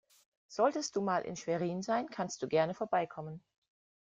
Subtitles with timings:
[0.47, 3.43] Solltest du mal in Schwerin sein, kannst du gerne vorbeikommen.